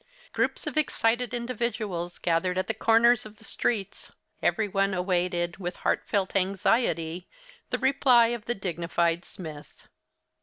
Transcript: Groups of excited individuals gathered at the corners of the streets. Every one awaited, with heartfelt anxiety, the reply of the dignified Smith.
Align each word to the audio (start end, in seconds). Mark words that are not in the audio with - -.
Groups 0.33 0.65
of 0.65 0.77
excited 0.77 1.31
individuals 1.31 2.17
gathered 2.17 2.57
at 2.57 2.65
the 2.65 2.73
corners 2.73 3.23
of 3.23 3.37
the 3.37 3.43
streets. 3.43 4.09
Every 4.41 4.67
one 4.67 4.95
awaited, 4.95 5.57
with 5.57 5.75
heartfelt 5.75 6.35
anxiety, 6.35 7.29
the 7.69 7.77
reply 7.77 8.29
of 8.29 8.45
the 8.45 8.55
dignified 8.55 9.23
Smith. 9.25 9.87